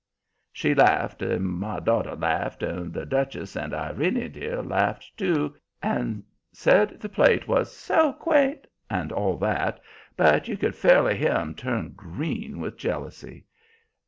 [0.51, 6.23] She laughed and "my daughter" laughed, and the Duchess and "Irene dear" laughed, too, and
[6.51, 9.79] said the plate was "SO quaint," and all that,
[10.17, 13.45] but you could fairly hear 'em turn green with jealousy.